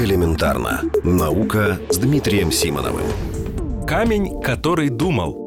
[0.00, 0.80] Элементарно.
[1.04, 3.04] Наука с Дмитрием Симоновым.
[3.86, 5.46] Камень, который думал.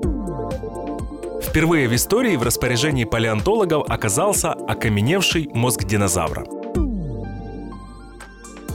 [1.41, 6.45] Впервые в истории в распоряжении палеонтологов оказался окаменевший мозг динозавра.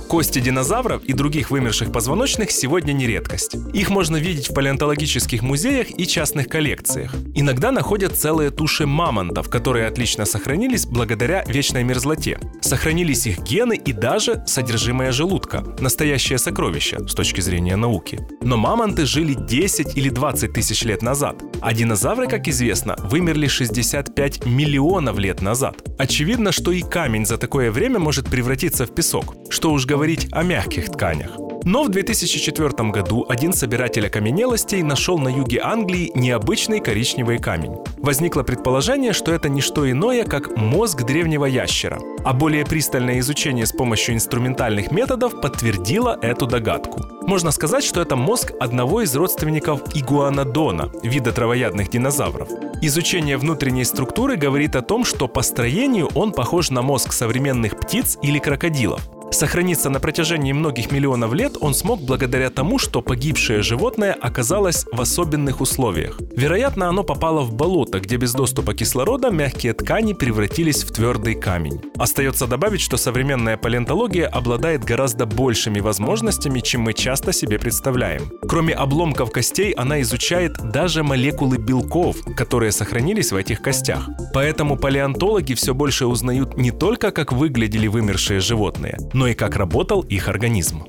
[0.09, 3.55] Кости динозавров и других вымерших позвоночных сегодня не редкость.
[3.73, 7.15] Их можно видеть в палеонтологических музеях и частных коллекциях.
[7.35, 12.41] Иногда находят целые туши мамонтов, которые отлично сохранились благодаря вечной мерзлоте.
[12.69, 15.65] Сохранились их гены и даже содержимое желудка.
[15.81, 18.21] Настоящее сокровище с точки зрения науки.
[18.43, 24.45] Но мамонты жили 10 или 20 тысяч лет назад, а динозавры, как известно, вымерли 65
[24.45, 25.83] миллионов лет назад.
[25.99, 29.35] Очевидно, что и камень за такое время может превратиться в песок.
[29.49, 31.48] Что уж говорить о мягких тканях.
[31.69, 37.77] Но в 2004 году один собиратель окаменелостей нашел на юге Англии необычный коричневый камень.
[37.99, 42.01] Возникло предположение, что это не что иное, как мозг древнего ящера.
[42.25, 47.03] А более пристальное изучение с помощью инструментальных методов подтвердило эту догадку.
[47.27, 52.49] Можно сказать, что это мозг одного из родственников игуанодона, вида травоядных динозавров.
[52.81, 58.17] Изучение внутренней структуры говорит о том, что по строению он похож на мозг современных птиц
[58.23, 59.07] или крокодилов.
[59.31, 65.01] Сохраниться на протяжении многих миллионов лет он смог благодаря тому, что погибшее животное оказалось в
[65.01, 66.19] особенных условиях.
[66.37, 71.81] Вероятно, оно попало в болото, где без доступа кислорода мягкие ткани превратились в твердый камень.
[71.97, 78.33] Остается добавить, что современная палеонтология обладает гораздо большими возможностями, чем мы часто себе представляем.
[78.49, 84.09] Кроме обломков костей, она изучает даже молекулы белков, которые сохранились в этих костях.
[84.33, 90.03] Поэтому палеонтологи все больше узнают не только, как выглядели вымершие животные, но и как работал
[90.03, 90.85] их организм.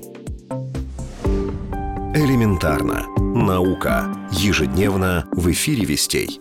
[2.14, 3.08] Элементарно.
[3.18, 4.06] Наука.
[4.30, 6.40] Ежедневно в эфире «Вестей».